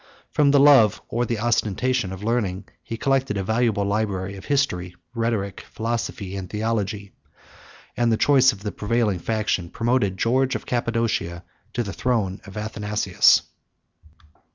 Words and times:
From 0.31 0.49
the 0.49 0.59
love, 0.59 0.99
or 1.09 1.27
the 1.27 1.37
ostentation, 1.37 2.11
of 2.11 2.23
learning, 2.23 2.65
he 2.81 2.97
collected 2.97 3.37
a 3.37 3.43
valuable 3.43 3.85
library 3.85 4.35
of 4.35 4.45
history 4.45 4.95
rhetoric, 5.13 5.61
philosophy, 5.71 6.35
and 6.35 6.49
theology, 6.49 7.11
120 7.93 8.01
and 8.01 8.11
the 8.11 8.17
choice 8.17 8.51
of 8.51 8.63
the 8.63 8.71
prevailing 8.71 9.19
faction 9.19 9.69
promoted 9.69 10.17
George 10.17 10.55
of 10.55 10.65
Cappadocia 10.65 11.43
to 11.73 11.83
the 11.83 11.93
throne 11.93 12.41
of 12.47 12.57
Athanasius. 12.57 13.43